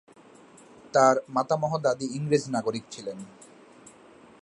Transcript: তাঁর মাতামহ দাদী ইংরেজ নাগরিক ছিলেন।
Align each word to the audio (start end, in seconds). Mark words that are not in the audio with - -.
তাঁর 0.93 1.15
মাতামহ 1.29 1.71
দাদী 1.77 2.07
ইংরেজ 2.13 2.43
নাগরিক 2.49 2.83
ছিলেন। 2.91 3.17